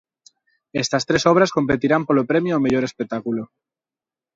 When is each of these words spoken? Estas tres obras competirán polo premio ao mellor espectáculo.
Estas 0.83 1.03
tres 1.07 1.23
obras 1.31 1.53
competirán 1.57 2.05
polo 2.07 2.27
premio 2.31 2.53
ao 2.53 2.63
mellor 2.65 2.83
espectáculo. 2.89 3.43